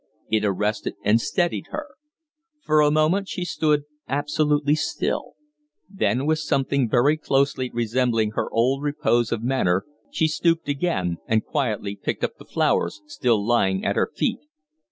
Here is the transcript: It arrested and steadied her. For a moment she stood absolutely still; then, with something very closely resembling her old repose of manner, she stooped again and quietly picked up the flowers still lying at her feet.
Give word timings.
It 0.31 0.43
arrested 0.43 0.95
and 1.03 1.21
steadied 1.21 1.67
her. 1.69 1.89
For 2.65 2.81
a 2.81 2.89
moment 2.89 3.27
she 3.29 3.45
stood 3.45 3.83
absolutely 4.07 4.73
still; 4.73 5.35
then, 5.87 6.25
with 6.25 6.39
something 6.39 6.89
very 6.89 7.17
closely 7.17 7.69
resembling 7.71 8.31
her 8.31 8.49
old 8.49 8.81
repose 8.81 9.31
of 9.31 9.43
manner, 9.43 9.85
she 10.09 10.27
stooped 10.27 10.67
again 10.67 11.17
and 11.27 11.45
quietly 11.45 11.95
picked 11.95 12.23
up 12.23 12.37
the 12.39 12.45
flowers 12.45 13.03
still 13.05 13.45
lying 13.45 13.85
at 13.85 13.95
her 13.95 14.09
feet. 14.15 14.39